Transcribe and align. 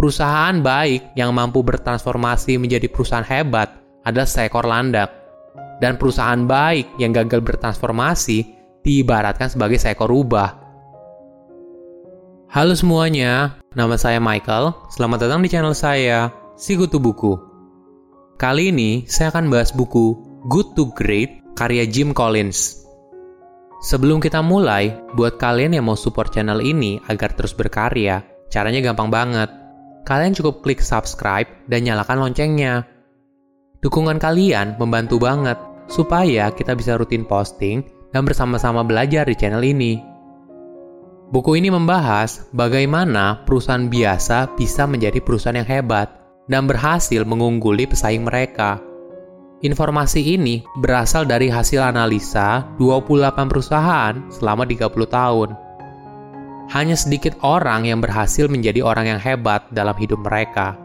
Perusahaan 0.00 0.56
baik 0.64 1.12
yang 1.12 1.36
mampu 1.36 1.60
bertransformasi 1.60 2.56
menjadi 2.56 2.88
perusahaan 2.88 3.20
hebat 3.20 3.84
adalah 4.00 4.24
seekor 4.24 4.64
landak. 4.64 5.12
Dan 5.76 6.00
perusahaan 6.00 6.40
baik 6.40 6.96
yang 6.96 7.12
gagal 7.12 7.44
bertransformasi 7.44 8.38
diibaratkan 8.80 9.52
sebagai 9.52 9.76
seekor 9.76 10.08
rubah. 10.08 10.56
Halo 12.48 12.72
semuanya, 12.72 13.60
nama 13.76 14.00
saya 14.00 14.24
Michael. 14.24 14.72
Selamat 14.88 15.28
datang 15.28 15.44
di 15.44 15.52
channel 15.52 15.76
saya, 15.76 16.32
Sikutu 16.56 16.96
Buku. 16.96 17.36
Kali 18.40 18.72
ini 18.72 19.04
saya 19.04 19.28
akan 19.36 19.52
bahas 19.52 19.68
buku 19.68 20.16
Good 20.48 20.80
to 20.80 20.96
Great 20.96 21.44
karya 21.60 21.84
Jim 21.84 22.16
Collins. 22.16 22.88
Sebelum 23.84 24.16
kita 24.16 24.40
mulai, 24.40 24.96
buat 25.12 25.36
kalian 25.36 25.76
yang 25.76 25.92
mau 25.92 25.96
support 26.00 26.32
channel 26.32 26.64
ini 26.64 26.96
agar 27.04 27.36
terus 27.36 27.52
berkarya, 27.52 28.24
caranya 28.48 28.80
gampang 28.80 29.12
banget 29.12 29.59
kalian 30.04 30.36
cukup 30.36 30.64
klik 30.64 30.80
subscribe 30.80 31.48
dan 31.68 31.86
nyalakan 31.86 32.28
loncengnya. 32.28 32.84
Dukungan 33.80 34.20
kalian 34.20 34.76
membantu 34.76 35.16
banget 35.16 35.56
supaya 35.88 36.52
kita 36.52 36.76
bisa 36.76 37.00
rutin 37.00 37.24
posting 37.24 37.80
dan 38.12 38.28
bersama-sama 38.28 38.84
belajar 38.84 39.24
di 39.26 39.34
channel 39.34 39.64
ini. 39.64 39.98
Buku 41.30 41.54
ini 41.54 41.70
membahas 41.70 42.50
bagaimana 42.50 43.46
perusahaan 43.46 43.86
biasa 43.86 44.58
bisa 44.58 44.84
menjadi 44.90 45.22
perusahaan 45.22 45.62
yang 45.62 45.70
hebat 45.70 46.10
dan 46.50 46.66
berhasil 46.66 47.22
mengungguli 47.22 47.86
pesaing 47.86 48.26
mereka. 48.26 48.82
Informasi 49.62 50.40
ini 50.40 50.66
berasal 50.80 51.28
dari 51.28 51.46
hasil 51.52 51.78
analisa 51.84 52.66
28 52.80 53.46
perusahaan 53.46 54.14
selama 54.32 54.66
30 54.66 54.90
tahun 55.06 55.48
hanya 56.70 56.94
sedikit 56.94 57.34
orang 57.42 57.90
yang 57.90 57.98
berhasil 57.98 58.46
menjadi 58.46 58.78
orang 58.86 59.10
yang 59.10 59.20
hebat 59.20 59.66
dalam 59.74 59.94
hidup 59.98 60.22
mereka. 60.22 60.78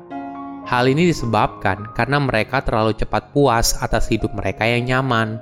Hal 0.65 0.89
ini 0.89 1.13
disebabkan 1.13 1.93
karena 1.93 2.17
mereka 2.17 2.65
terlalu 2.65 2.97
cepat 2.97 3.29
puas 3.29 3.77
atas 3.77 4.09
hidup 4.09 4.33
mereka 4.33 4.65
yang 4.65 4.89
nyaman. 4.89 5.37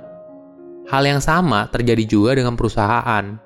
Hal 0.92 1.08
yang 1.08 1.24
sama 1.24 1.72
terjadi 1.72 2.04
juga 2.04 2.36
dengan 2.36 2.60
perusahaan. 2.60 3.40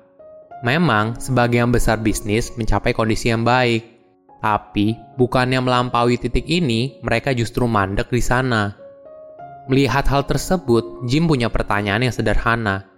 Memang, 0.59 1.15
sebagian 1.15 1.71
besar 1.71 2.03
bisnis 2.03 2.51
mencapai 2.59 2.91
kondisi 2.91 3.31
yang 3.31 3.47
baik, 3.47 3.79
tapi 4.43 4.99
bukannya 5.15 5.63
melampaui 5.63 6.19
titik 6.19 6.43
ini, 6.51 6.99
mereka 6.99 7.31
justru 7.31 7.63
mandek 7.63 8.11
di 8.11 8.19
sana. 8.19 8.75
Melihat 9.71 10.03
hal 10.11 10.27
tersebut, 10.27 11.07
Jim 11.07 11.31
punya 11.31 11.47
pertanyaan 11.47 12.03
yang 12.03 12.11
sederhana 12.11 12.89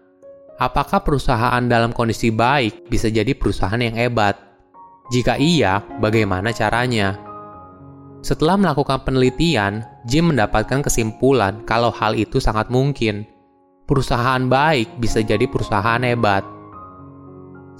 apakah 0.62 1.02
perusahaan 1.02 1.66
dalam 1.66 1.90
kondisi 1.90 2.30
baik 2.30 2.86
bisa 2.86 3.09
jadi 3.09 3.34
perusahaan 3.34 3.81
yang 3.81 3.98
hebat? 3.98 4.38
Jika 5.09 5.42
iya, 5.42 5.81
bagaimana 5.98 6.54
caranya? 6.54 7.17
Setelah 8.22 8.62
melakukan 8.62 9.02
penelitian, 9.02 9.82
Jim 10.06 10.30
mendapatkan 10.30 10.86
kesimpulan 10.86 11.66
kalau 11.66 11.89
hal 11.89 12.14
itu 12.14 12.38
sangat 12.38 12.70
mungkin. 12.70 13.26
Perusahaan 13.89 14.45
baik 14.45 15.02
bisa 15.02 15.26
jadi 15.26 15.50
perusahaan 15.50 16.00
hebat. 16.06 16.45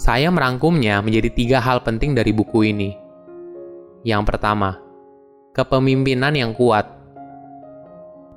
Saya 0.02 0.34
merangkumnya 0.34 0.98
menjadi 1.06 1.30
tiga 1.30 1.58
hal 1.62 1.86
penting 1.86 2.18
dari 2.18 2.34
buku 2.34 2.74
ini. 2.74 2.90
Yang 4.02 4.34
pertama, 4.34 4.82
kepemimpinan 5.54 6.34
yang 6.34 6.58
kuat. 6.58 6.90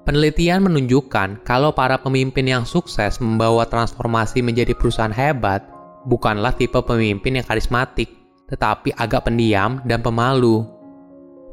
Penelitian 0.05 0.61
menunjukkan 0.69 1.49
kalau 1.49 1.73
para 1.73 1.97
pemimpin 1.97 2.45
yang 2.45 2.69
sukses 2.69 3.17
membawa 3.25 3.65
transformasi 3.65 4.45
menjadi 4.45 4.77
perusahaan 4.77 5.09
hebat 5.09 5.65
bukanlah 6.05 6.53
tipe 6.53 6.77
pemimpin 6.85 7.41
yang 7.41 7.47
karismatik, 7.49 8.13
tetapi 8.53 8.93
agak 8.93 9.25
pendiam 9.25 9.81
dan 9.89 10.05
pemalu. 10.05 10.61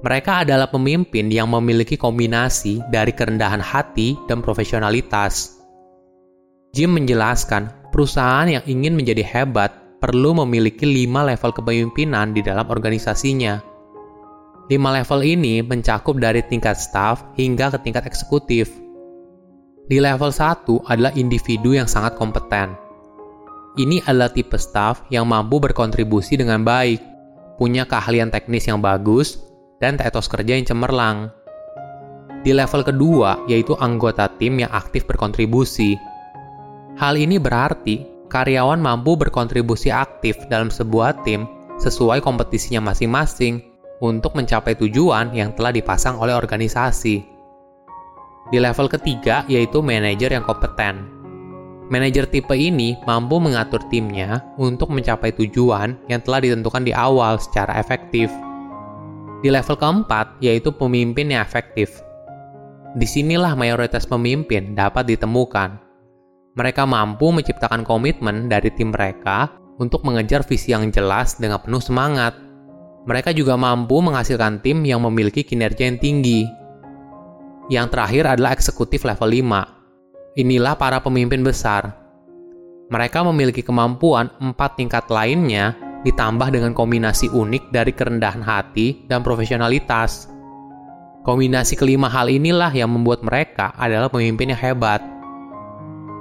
Mereka 0.03 0.43
adalah 0.43 0.67
pemimpin 0.67 1.31
yang 1.31 1.47
memiliki 1.47 1.95
kombinasi 1.95 2.83
dari 2.91 3.15
kerendahan 3.15 3.63
hati 3.63 4.19
dan 4.27 4.43
profesionalitas. 4.43 5.63
Jim 6.75 6.91
menjelaskan, 6.91 7.87
perusahaan 7.95 8.51
yang 8.51 8.67
ingin 8.67 8.99
menjadi 8.99 9.23
hebat 9.23 9.71
perlu 10.03 10.35
memiliki 10.43 10.83
lima 10.83 11.23
level 11.23 11.55
kepemimpinan 11.55 12.35
di 12.35 12.43
dalam 12.43 12.67
organisasinya 12.67 13.70
Lima 14.69 14.93
level 14.93 15.25
ini 15.25 15.65
mencakup 15.65 16.21
dari 16.21 16.45
tingkat 16.45 16.77
staff 16.77 17.25
hingga 17.33 17.73
ke 17.73 17.77
tingkat 17.81 18.05
eksekutif. 18.05 18.69
Di 19.89 19.97
level 19.97 20.29
1 20.29 20.85
adalah 20.85 21.11
individu 21.17 21.73
yang 21.73 21.89
sangat 21.89 22.13
kompeten. 22.15 22.77
Ini 23.79 24.03
adalah 24.05 24.29
tipe 24.29 24.59
staff 24.59 25.07
yang 25.09 25.25
mampu 25.25 25.57
berkontribusi 25.63 26.35
dengan 26.37 26.61
baik, 26.61 26.99
punya 27.55 27.87
keahlian 27.87 28.29
teknis 28.29 28.67
yang 28.67 28.83
bagus, 28.83 29.39
dan 29.79 29.97
etos 29.97 30.29
kerja 30.29 30.59
yang 30.59 30.67
cemerlang. 30.67 31.31
Di 32.45 32.51
level 32.53 32.85
kedua, 32.85 33.41
yaitu 33.47 33.73
anggota 33.79 34.29
tim 34.37 34.59
yang 34.61 34.69
aktif 34.75 35.07
berkontribusi. 35.07 35.97
Hal 36.99 37.15
ini 37.15 37.39
berarti 37.39 38.27
karyawan 38.27 38.79
mampu 38.79 39.15
berkontribusi 39.15 39.89
aktif 39.89 40.37
dalam 40.51 40.67
sebuah 40.67 41.23
tim 41.23 41.47
sesuai 41.79 42.21
kompetisinya 42.21 42.91
masing-masing 42.91 43.70
untuk 44.01 44.33
mencapai 44.33 44.73
tujuan 44.81 45.29
yang 45.31 45.53
telah 45.53 45.69
dipasang 45.69 46.17
oleh 46.17 46.33
organisasi. 46.33 47.21
Di 48.49 48.57
level 48.57 48.89
ketiga, 48.89 49.45
yaitu 49.45 49.79
manajer 49.79 50.33
yang 50.33 50.43
kompeten. 50.43 51.07
Manajer 51.87 52.25
tipe 52.27 52.57
ini 52.57 52.97
mampu 53.05 53.37
mengatur 53.37 53.79
timnya 53.93 54.41
untuk 54.57 54.89
mencapai 54.89 55.31
tujuan 55.37 55.95
yang 56.09 56.19
telah 56.19 56.41
ditentukan 56.41 56.83
di 56.83 56.91
awal 56.91 57.37
secara 57.37 57.77
efektif. 57.77 58.27
Di 59.45 59.53
level 59.53 59.77
keempat, 59.77 60.41
yaitu 60.43 60.73
pemimpin 60.73 61.31
yang 61.31 61.45
efektif. 61.45 62.01
Di 62.97 63.07
sinilah 63.07 63.55
mayoritas 63.55 64.03
pemimpin 64.03 64.75
dapat 64.75 65.07
ditemukan. 65.07 65.79
Mereka 66.59 66.83
mampu 66.83 67.31
menciptakan 67.31 67.87
komitmen 67.87 68.51
dari 68.51 68.67
tim 68.75 68.91
mereka 68.91 69.47
untuk 69.79 70.03
mengejar 70.03 70.43
visi 70.43 70.75
yang 70.75 70.91
jelas 70.91 71.39
dengan 71.39 71.63
penuh 71.63 71.79
semangat 71.79 72.50
mereka 73.01 73.33
juga 73.33 73.57
mampu 73.57 73.97
menghasilkan 73.97 74.61
tim 74.61 74.85
yang 74.85 75.01
memiliki 75.01 75.41
kinerja 75.41 75.89
yang 75.89 75.97
tinggi. 75.97 76.45
Yang 77.73 77.97
terakhir 77.97 78.23
adalah 78.37 78.53
eksekutif 78.53 79.01
level 79.01 79.25
5. 79.25 80.37
Inilah 80.37 80.77
para 80.77 81.01
pemimpin 81.01 81.41
besar. 81.41 81.97
Mereka 82.93 83.25
memiliki 83.25 83.65
kemampuan 83.65 84.29
empat 84.37 84.77
tingkat 84.77 85.09
lainnya 85.09 85.73
ditambah 86.05 86.53
dengan 86.53 86.77
kombinasi 86.77 87.31
unik 87.31 87.73
dari 87.73 87.89
kerendahan 87.89 88.43
hati 88.43 89.07
dan 89.09 89.25
profesionalitas. 89.25 90.29
Kombinasi 91.25 91.77
kelima 91.77 92.09
hal 92.09 92.29
inilah 92.29 92.69
yang 92.73 92.89
membuat 92.93 93.25
mereka 93.25 93.73
adalah 93.77 94.09
pemimpin 94.13 94.53
yang 94.53 94.61
hebat. 94.61 95.01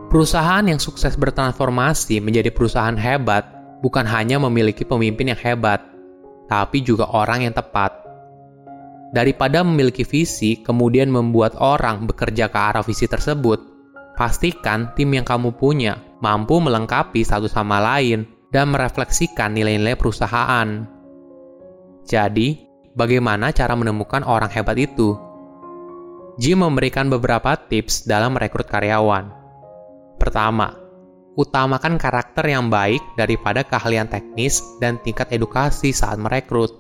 Perusahaan 0.08 0.64
yang 0.64 0.80
sukses 0.80 1.16
bertransformasi 1.16 2.24
menjadi 2.24 2.48
perusahaan 2.52 2.96
hebat 2.96 3.48
bukan 3.80 4.04
hanya 4.04 4.36
memiliki 4.36 4.84
pemimpin 4.84 5.32
yang 5.32 5.40
hebat, 5.40 5.89
tapi 6.50 6.83
juga 6.83 7.06
orang 7.15 7.47
yang 7.47 7.55
tepat. 7.55 7.94
Daripada 9.15 9.62
memiliki 9.62 10.03
visi 10.03 10.59
kemudian 10.59 11.06
membuat 11.06 11.55
orang 11.62 12.11
bekerja 12.11 12.50
ke 12.50 12.59
arah 12.59 12.83
visi 12.83 13.06
tersebut, 13.06 13.59
pastikan 14.19 14.91
tim 14.99 15.15
yang 15.15 15.22
kamu 15.22 15.55
punya 15.55 16.03
mampu 16.19 16.59
melengkapi 16.59 17.22
satu 17.22 17.47
sama 17.47 17.78
lain 17.78 18.27
dan 18.50 18.75
merefleksikan 18.75 19.55
nilai-nilai 19.55 19.94
perusahaan. 19.94 20.87
Jadi, 22.06 22.67
bagaimana 22.99 23.55
cara 23.55 23.78
menemukan 23.78 24.27
orang 24.27 24.50
hebat 24.50 24.75
itu? 24.75 25.15
Jim 26.41 26.62
memberikan 26.62 27.06
beberapa 27.06 27.55
tips 27.55 28.06
dalam 28.06 28.34
merekrut 28.34 28.67
karyawan. 28.67 29.31
Pertama, 30.19 30.79
utamakan 31.38 32.00
karakter 32.00 32.46
yang 32.50 32.72
baik 32.72 33.02
daripada 33.14 33.62
keahlian 33.62 34.10
teknis 34.10 34.62
dan 34.82 34.99
tingkat 35.02 35.31
edukasi 35.31 35.94
saat 35.94 36.19
merekrut. 36.19 36.75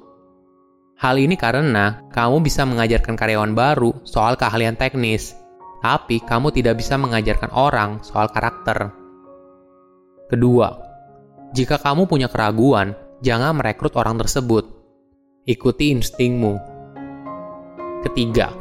Hal 1.00 1.16
ini 1.16 1.38
karena 1.38 2.04
kamu 2.12 2.44
bisa 2.44 2.68
mengajarkan 2.68 3.16
karyawan 3.16 3.56
baru 3.56 4.04
soal 4.04 4.36
keahlian 4.36 4.76
teknis, 4.76 5.32
tapi 5.80 6.20
kamu 6.20 6.52
tidak 6.52 6.76
bisa 6.76 7.00
mengajarkan 7.00 7.48
orang 7.56 8.04
soal 8.04 8.28
karakter. 8.28 8.92
Kedua, 10.28 10.68
jika 11.56 11.80
kamu 11.80 12.04
punya 12.06 12.28
keraguan, 12.28 12.94
jangan 13.24 13.56
merekrut 13.56 13.96
orang 13.96 14.20
tersebut. 14.20 14.68
Ikuti 15.48 15.90
instingmu. 15.96 16.60
Ketiga, 18.04 18.52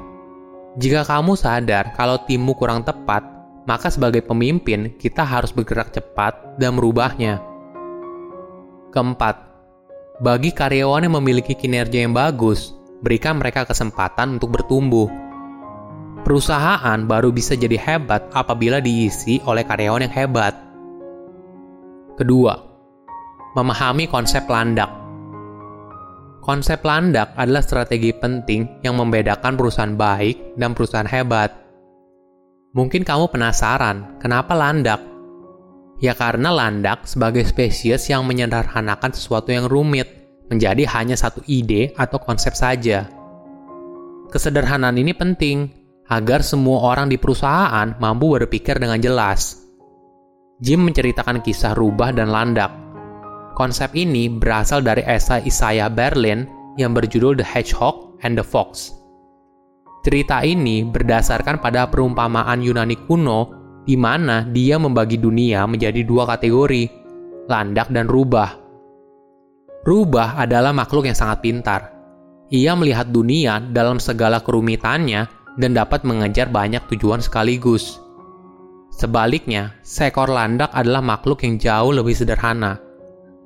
jika 0.80 1.04
kamu 1.04 1.36
sadar 1.36 1.92
kalau 1.94 2.24
timmu 2.24 2.56
kurang 2.56 2.88
tepat, 2.88 3.39
maka 3.70 3.94
sebagai 3.94 4.26
pemimpin 4.26 4.98
kita 4.98 5.22
harus 5.22 5.54
bergerak 5.54 5.94
cepat 5.94 6.58
dan 6.58 6.74
merubahnya. 6.74 7.38
Keempat, 8.90 9.46
bagi 10.18 10.50
karyawan 10.50 11.06
yang 11.06 11.22
memiliki 11.22 11.54
kinerja 11.54 12.02
yang 12.02 12.18
bagus, 12.18 12.74
berikan 13.06 13.38
mereka 13.38 13.70
kesempatan 13.70 14.42
untuk 14.42 14.58
bertumbuh. 14.58 15.06
Perusahaan 16.26 16.98
baru 17.06 17.30
bisa 17.30 17.54
jadi 17.54 17.78
hebat 17.78 18.26
apabila 18.34 18.82
diisi 18.82 19.38
oleh 19.46 19.62
karyawan 19.62 20.10
yang 20.10 20.16
hebat. 20.18 20.58
Kedua, 22.18 22.58
memahami 23.54 24.10
konsep 24.10 24.50
landak. 24.50 24.90
Konsep 26.42 26.82
landak 26.82 27.38
adalah 27.38 27.62
strategi 27.62 28.10
penting 28.18 28.82
yang 28.82 28.98
membedakan 28.98 29.54
perusahaan 29.54 29.94
baik 29.94 30.58
dan 30.58 30.74
perusahaan 30.74 31.06
hebat. 31.06 31.69
Mungkin 32.70 33.02
kamu 33.02 33.34
penasaran, 33.34 34.22
kenapa 34.22 34.54
landak? 34.54 35.02
Ya 35.98 36.14
karena 36.14 36.54
landak 36.54 37.10
sebagai 37.10 37.42
spesies 37.42 38.06
yang 38.14 38.30
menyederhanakan 38.30 39.10
sesuatu 39.10 39.50
yang 39.50 39.66
rumit 39.66 40.06
menjadi 40.54 40.86
hanya 40.94 41.18
satu 41.18 41.42
ide 41.50 41.98
atau 41.98 42.22
konsep 42.22 42.54
saja. 42.54 43.10
Kesederhanaan 44.30 45.02
ini 45.02 45.18
penting 45.18 45.74
agar 46.14 46.46
semua 46.46 46.94
orang 46.94 47.10
di 47.10 47.18
perusahaan 47.18 47.98
mampu 47.98 48.38
berpikir 48.38 48.78
dengan 48.78 49.02
jelas. 49.02 49.66
Jim 50.62 50.86
menceritakan 50.86 51.42
kisah 51.42 51.74
rubah 51.74 52.14
dan 52.14 52.30
landak, 52.30 52.70
Konsep 53.58 53.98
ini 53.98 54.30
berasal 54.30 54.86
dari 54.86 55.02
esai 55.04 55.42
Isaiah 55.50 55.90
Berlin 55.90 56.46
yang 56.78 56.94
berjudul 56.94 57.34
The 57.42 57.48
Hedgehog 57.50 58.22
and 58.22 58.38
the 58.38 58.46
Fox. 58.46 58.99
Cerita 60.00 60.42
ini 60.44 60.88
berdasarkan 60.88 61.60
pada 61.60 61.88
perumpamaan 61.92 62.64
Yunani 62.64 62.96
kuno 63.08 63.52
di 63.84 64.00
mana 64.00 64.48
dia 64.48 64.80
membagi 64.80 65.20
dunia 65.20 65.68
menjadi 65.68 66.06
dua 66.08 66.28
kategori, 66.30 66.88
landak 67.52 67.92
dan 67.92 68.08
rubah. 68.08 68.56
Rubah 69.84 70.40
adalah 70.40 70.72
makhluk 70.72 71.08
yang 71.08 71.18
sangat 71.18 71.44
pintar. 71.44 71.82
Ia 72.50 72.74
melihat 72.74 73.12
dunia 73.12 73.62
dalam 73.62 74.02
segala 74.02 74.42
kerumitannya 74.42 75.28
dan 75.60 75.72
dapat 75.76 76.08
mengejar 76.08 76.50
banyak 76.50 76.82
tujuan 76.96 77.22
sekaligus. 77.22 78.00
Sebaliknya, 78.90 79.78
seekor 79.86 80.28
landak 80.28 80.74
adalah 80.76 81.00
makhluk 81.00 81.46
yang 81.46 81.56
jauh 81.56 81.94
lebih 81.96 82.18
sederhana 82.18 82.90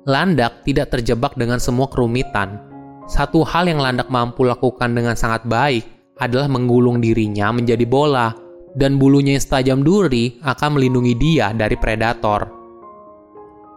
Landak 0.04 0.68
tidak 0.68 0.92
terjebak 0.92 1.32
dengan 1.32 1.56
semua 1.56 1.88
kerumitan. 1.88 2.60
Satu 3.08 3.40
hal 3.40 3.72
yang 3.72 3.80
Landak 3.80 4.12
mampu 4.12 4.44
lakukan 4.44 4.92
dengan 4.92 5.16
sangat 5.16 5.48
baik 5.48 5.80
adalah 6.18 6.46
menggulung 6.46 7.02
dirinya 7.02 7.50
menjadi 7.50 7.82
bola, 7.86 8.30
dan 8.74 8.98
bulunya 8.98 9.38
yang 9.38 9.44
setajam 9.44 9.80
duri 9.86 10.38
akan 10.42 10.78
melindungi 10.78 11.14
dia 11.14 11.54
dari 11.54 11.78
predator. 11.78 12.50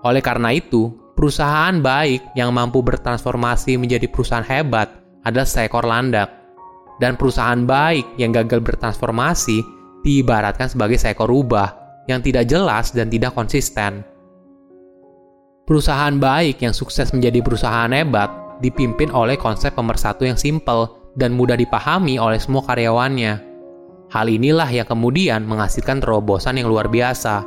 Oleh 0.06 0.22
karena 0.22 0.54
itu, 0.54 0.90
perusahaan 1.18 1.74
baik 1.82 2.38
yang 2.38 2.54
mampu 2.54 2.82
bertransformasi 2.86 3.78
menjadi 3.78 4.06
perusahaan 4.10 4.46
hebat 4.46 4.90
adalah 5.26 5.46
seekor 5.46 5.86
landak. 5.86 6.34
Dan 6.98 7.14
perusahaan 7.14 7.62
baik 7.62 8.18
yang 8.18 8.34
gagal 8.34 8.58
bertransformasi 8.66 9.62
diibaratkan 10.02 10.66
sebagai 10.66 10.98
seekor 10.98 11.30
rubah 11.30 11.78
yang 12.10 12.26
tidak 12.26 12.50
jelas 12.50 12.90
dan 12.90 13.06
tidak 13.14 13.38
konsisten. 13.38 14.02
Perusahaan 15.68 16.16
baik 16.18 16.64
yang 16.64 16.74
sukses 16.74 17.14
menjadi 17.14 17.44
perusahaan 17.44 17.92
hebat 17.94 18.32
dipimpin 18.64 19.14
oleh 19.14 19.38
konsep 19.38 19.78
pemersatu 19.78 20.26
yang 20.26 20.40
simpel 20.40 20.97
dan 21.18 21.34
mudah 21.34 21.58
dipahami 21.58 22.22
oleh 22.22 22.38
semua 22.38 22.62
karyawannya. 22.70 23.34
Hal 24.14 24.30
inilah 24.30 24.70
yang 24.70 24.86
kemudian 24.86 25.44
menghasilkan 25.44 26.00
terobosan 26.00 26.62
yang 26.62 26.70
luar 26.70 26.88
biasa. 26.88 27.44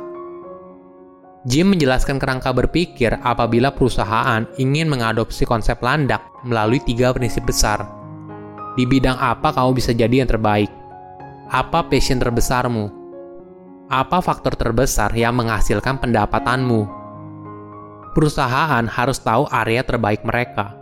Jim 1.47 1.73
menjelaskan 1.73 2.21
kerangka 2.21 2.53
berpikir 2.53 3.17
apabila 3.25 3.73
perusahaan 3.73 4.45
ingin 4.61 4.85
mengadopsi 4.85 5.47
konsep 5.47 5.81
landak 5.81 6.21
melalui 6.45 6.77
tiga 6.83 7.09
prinsip 7.15 7.47
besar. 7.49 7.81
Di 8.77 8.85
bidang 8.85 9.17
apa 9.17 9.49
kamu 9.49 9.73
bisa 9.73 9.95
jadi 9.95 10.21
yang 10.21 10.29
terbaik? 10.29 10.69
Apa 11.49 11.87
passion 11.89 12.21
terbesarmu? 12.21 12.91
Apa 13.89 14.21
faktor 14.21 14.53
terbesar 14.53 15.09
yang 15.17 15.33
menghasilkan 15.33 15.97
pendapatanmu? 15.97 17.01
perusahaan 18.11 18.83
harus 18.87 19.19
tahu 19.23 19.47
area 19.49 19.81
terbaik 19.81 20.21
mereka. 20.27 20.75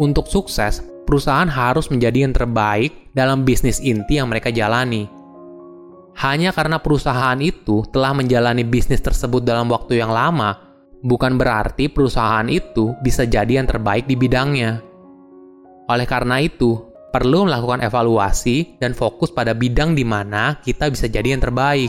Untuk 0.00 0.26
sukses, 0.26 0.80
perusahaan 1.08 1.48
harus 1.48 1.88
menjadi 1.88 2.28
yang 2.28 2.36
terbaik 2.36 3.16
dalam 3.16 3.48
bisnis 3.48 3.80
inti 3.80 4.20
yang 4.20 4.28
mereka 4.28 4.52
jalani. 4.52 5.08
Hanya 6.20 6.52
karena 6.52 6.76
perusahaan 6.76 7.40
itu 7.40 7.88
telah 7.88 8.12
menjalani 8.12 8.68
bisnis 8.68 9.00
tersebut 9.00 9.40
dalam 9.40 9.72
waktu 9.72 10.04
yang 10.04 10.12
lama, 10.12 10.60
bukan 11.00 11.40
berarti 11.40 11.88
perusahaan 11.88 12.44
itu 12.52 12.92
bisa 13.00 13.24
jadi 13.24 13.64
yang 13.64 13.64
terbaik 13.64 14.04
di 14.04 14.20
bidangnya. 14.20 14.84
Oleh 15.88 16.04
karena 16.04 16.44
itu, 16.44 16.76
perlu 17.08 17.48
melakukan 17.48 17.80
evaluasi 17.80 18.76
dan 18.76 18.92
fokus 18.92 19.32
pada 19.32 19.56
bidang 19.56 19.96
di 19.96 20.04
mana 20.04 20.60
kita 20.60 20.92
bisa 20.92 21.08
jadi 21.08 21.32
yang 21.32 21.40
terbaik. 21.40 21.88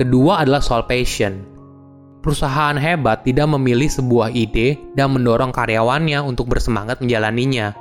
Kedua 0.00 0.40
adalah 0.40 0.64
soal 0.64 0.88
passion 0.88 1.53
perusahaan 2.24 2.72
hebat 2.80 3.20
tidak 3.20 3.44
memilih 3.52 3.92
sebuah 3.92 4.32
ide 4.32 4.80
dan 4.96 5.12
mendorong 5.12 5.52
karyawannya 5.52 6.24
untuk 6.24 6.48
bersemangat 6.48 7.04
menjalaninya. 7.04 7.76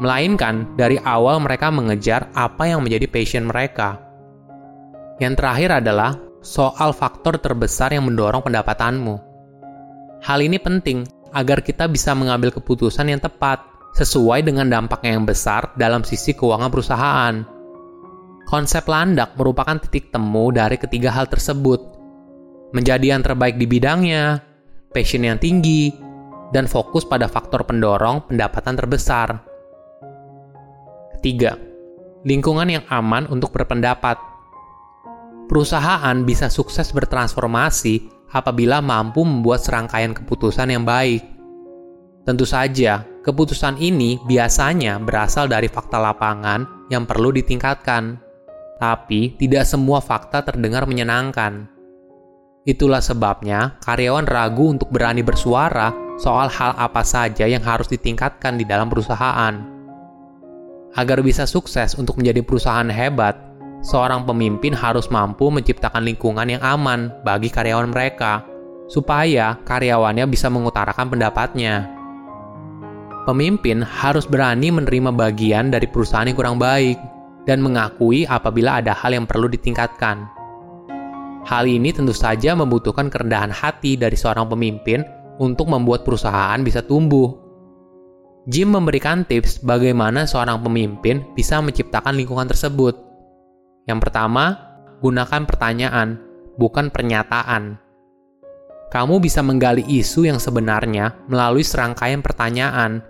Melainkan, 0.00 0.72
dari 0.80 0.96
awal 1.04 1.36
mereka 1.44 1.68
mengejar 1.68 2.32
apa 2.32 2.64
yang 2.64 2.80
menjadi 2.80 3.04
passion 3.12 3.44
mereka. 3.44 4.00
Yang 5.20 5.44
terakhir 5.44 5.84
adalah 5.84 6.16
soal 6.40 6.96
faktor 6.96 7.36
terbesar 7.36 7.92
yang 7.92 8.08
mendorong 8.08 8.40
pendapatanmu. 8.40 9.20
Hal 10.24 10.40
ini 10.40 10.56
penting 10.56 11.04
agar 11.36 11.60
kita 11.60 11.90
bisa 11.92 12.16
mengambil 12.16 12.48
keputusan 12.48 13.12
yang 13.12 13.20
tepat 13.20 13.60
sesuai 14.00 14.48
dengan 14.48 14.70
dampak 14.72 15.04
yang 15.04 15.28
besar 15.28 15.76
dalam 15.76 16.06
sisi 16.06 16.32
keuangan 16.32 16.72
perusahaan. 16.72 17.34
Konsep 18.48 18.88
landak 18.88 19.36
merupakan 19.36 19.76
titik 19.76 20.08
temu 20.08 20.48
dari 20.54 20.80
ketiga 20.80 21.12
hal 21.12 21.28
tersebut, 21.28 21.97
menjadi 22.72 23.16
yang 23.16 23.22
terbaik 23.24 23.56
di 23.56 23.64
bidangnya, 23.64 24.42
passion 24.92 25.24
yang 25.24 25.40
tinggi, 25.40 25.92
dan 26.52 26.64
fokus 26.64 27.04
pada 27.04 27.28
faktor 27.28 27.64
pendorong 27.64 28.24
pendapatan 28.28 28.76
terbesar. 28.76 29.40
Ketiga, 31.18 31.56
lingkungan 32.24 32.68
yang 32.68 32.84
aman 32.88 33.28
untuk 33.28 33.52
berpendapat. 33.52 34.16
Perusahaan 35.48 36.16
bisa 36.28 36.52
sukses 36.52 36.92
bertransformasi 36.92 38.28
apabila 38.36 38.84
mampu 38.84 39.24
membuat 39.24 39.64
serangkaian 39.64 40.12
keputusan 40.12 40.68
yang 40.68 40.84
baik. 40.84 41.24
Tentu 42.28 42.44
saja, 42.44 43.08
keputusan 43.24 43.80
ini 43.80 44.20
biasanya 44.28 45.00
berasal 45.00 45.48
dari 45.48 45.72
fakta 45.72 45.96
lapangan 45.96 46.92
yang 46.92 47.08
perlu 47.08 47.32
ditingkatkan, 47.32 48.20
tapi 48.76 49.32
tidak 49.40 49.64
semua 49.64 50.04
fakta 50.04 50.44
terdengar 50.44 50.84
menyenangkan. 50.84 51.77
Itulah 52.68 53.00
sebabnya 53.00 53.80
karyawan 53.80 54.28
ragu 54.28 54.76
untuk 54.76 54.92
berani 54.92 55.24
bersuara 55.24 55.88
soal 56.20 56.52
hal 56.52 56.76
apa 56.76 57.00
saja 57.00 57.48
yang 57.48 57.64
harus 57.64 57.88
ditingkatkan 57.88 58.60
di 58.60 58.68
dalam 58.68 58.92
perusahaan. 58.92 59.56
Agar 60.92 61.24
bisa 61.24 61.48
sukses 61.48 61.96
untuk 61.96 62.20
menjadi 62.20 62.44
perusahaan 62.44 62.92
hebat, 62.92 63.40
seorang 63.80 64.28
pemimpin 64.28 64.76
harus 64.76 65.08
mampu 65.08 65.48
menciptakan 65.48 66.04
lingkungan 66.04 66.44
yang 66.44 66.60
aman 66.60 67.08
bagi 67.24 67.48
karyawan 67.48 67.88
mereka, 67.88 68.44
supaya 68.92 69.56
karyawannya 69.64 70.28
bisa 70.28 70.52
mengutarakan 70.52 71.08
pendapatnya. 71.08 71.88
Pemimpin 73.24 73.80
harus 73.80 74.28
berani 74.28 74.68
menerima 74.68 75.08
bagian 75.16 75.72
dari 75.72 75.88
perusahaan 75.88 76.28
yang 76.28 76.36
kurang 76.36 76.60
baik 76.60 77.00
dan 77.48 77.64
mengakui 77.64 78.28
apabila 78.28 78.84
ada 78.84 78.92
hal 78.92 79.16
yang 79.16 79.24
perlu 79.24 79.48
ditingkatkan. 79.48 80.37
Hal 81.48 81.64
ini 81.64 81.96
tentu 81.96 82.12
saja 82.12 82.52
membutuhkan 82.52 83.08
kerendahan 83.08 83.48
hati 83.48 83.96
dari 83.96 84.12
seorang 84.20 84.52
pemimpin 84.52 85.00
untuk 85.40 85.72
membuat 85.72 86.04
perusahaan 86.04 86.60
bisa 86.60 86.84
tumbuh. 86.84 87.32
Jim 88.44 88.68
memberikan 88.68 89.24
tips 89.24 89.64
bagaimana 89.64 90.28
seorang 90.28 90.60
pemimpin 90.60 91.24
bisa 91.32 91.56
menciptakan 91.64 92.20
lingkungan 92.20 92.52
tersebut. 92.52 93.00
Yang 93.88 93.98
pertama, 94.04 94.60
gunakan 95.00 95.48
pertanyaan, 95.48 96.20
bukan 96.60 96.92
pernyataan. 96.92 97.80
Kamu 98.92 99.16
bisa 99.16 99.40
menggali 99.40 99.88
isu 99.88 100.28
yang 100.28 100.36
sebenarnya 100.36 101.16
melalui 101.32 101.64
serangkaian 101.64 102.20
pertanyaan, 102.20 103.00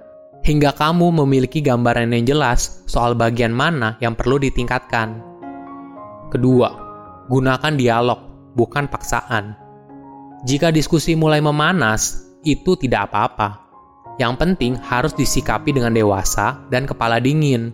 hingga 0.47 0.78
kamu 0.78 1.11
memiliki 1.26 1.59
gambaran 1.59 2.14
yang 2.14 2.23
jelas 2.23 2.87
soal 2.87 3.18
bagian 3.18 3.50
mana 3.50 3.99
yang 3.99 4.14
perlu 4.14 4.38
ditingkatkan. 4.38 5.26
Kedua, 6.30 6.71
gunakan 7.26 7.75
dialog 7.75 8.28
bukan 8.59 8.91
paksaan. 8.91 9.55
Jika 10.43 10.75
diskusi 10.75 11.15
mulai 11.15 11.38
memanas, 11.38 12.27
itu 12.43 12.75
tidak 12.75 13.11
apa-apa. 13.11 13.71
Yang 14.19 14.35
penting 14.43 14.73
harus 14.83 15.15
disikapi 15.15 15.71
dengan 15.71 15.95
dewasa 15.95 16.59
dan 16.75 16.91
kepala 16.91 17.23
dingin. 17.23 17.71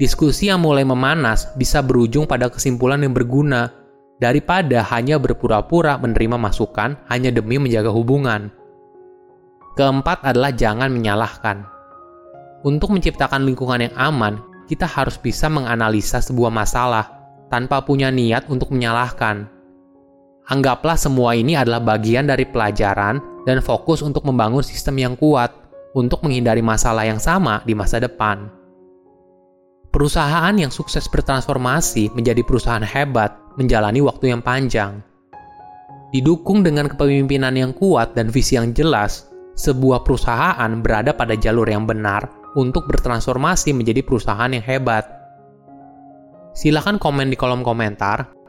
Diskusi 0.00 0.48
yang 0.48 0.64
mulai 0.64 0.82
memanas 0.82 1.52
bisa 1.60 1.84
berujung 1.84 2.24
pada 2.24 2.48
kesimpulan 2.48 3.04
yang 3.04 3.12
berguna 3.12 3.70
daripada 4.18 4.82
hanya 4.90 5.20
berpura-pura 5.20 6.00
menerima 6.00 6.40
masukan 6.40 6.96
hanya 7.12 7.30
demi 7.30 7.60
menjaga 7.60 7.92
hubungan. 7.92 8.50
Keempat 9.78 10.24
adalah 10.24 10.50
jangan 10.50 10.90
menyalahkan. 10.90 11.66
Untuk 12.64 12.96
menciptakan 12.96 13.44
lingkungan 13.44 13.84
yang 13.84 13.94
aman, 14.00 14.40
kita 14.64 14.88
harus 14.88 15.20
bisa 15.20 15.52
menganalisa 15.52 16.24
sebuah 16.24 16.48
masalah 16.48 17.04
tanpa 17.52 17.84
punya 17.84 18.08
niat 18.08 18.48
untuk 18.48 18.72
menyalahkan. 18.72 19.53
Anggaplah 20.44 21.00
semua 21.00 21.32
ini 21.32 21.56
adalah 21.56 21.80
bagian 21.80 22.28
dari 22.28 22.44
pelajaran 22.44 23.48
dan 23.48 23.64
fokus 23.64 24.04
untuk 24.04 24.28
membangun 24.28 24.60
sistem 24.60 25.00
yang 25.00 25.14
kuat, 25.16 25.48
untuk 25.96 26.20
menghindari 26.20 26.60
masalah 26.60 27.08
yang 27.08 27.16
sama 27.16 27.64
di 27.64 27.72
masa 27.72 27.96
depan. 27.96 28.52
Perusahaan 29.88 30.52
yang 30.52 30.68
sukses 30.68 31.08
bertransformasi 31.08 32.12
menjadi 32.12 32.44
perusahaan 32.44 32.84
hebat 32.84 33.40
menjalani 33.56 34.04
waktu 34.04 34.36
yang 34.36 34.44
panjang. 34.44 35.00
Didukung 36.12 36.60
dengan 36.60 36.92
kepemimpinan 36.92 37.56
yang 37.56 37.72
kuat 37.72 38.12
dan 38.12 38.28
visi 38.28 38.60
yang 38.60 38.76
jelas, 38.76 39.32
sebuah 39.56 40.04
perusahaan 40.04 40.68
berada 40.84 41.16
pada 41.16 41.38
jalur 41.40 41.64
yang 41.64 41.88
benar 41.88 42.28
untuk 42.52 42.84
bertransformasi 42.84 43.72
menjadi 43.72 44.04
perusahaan 44.04 44.52
yang 44.52 44.62
hebat. 44.66 45.08
Silahkan 46.52 47.00
komen 47.00 47.32
di 47.32 47.36
kolom 47.38 47.64
komentar 47.64 48.43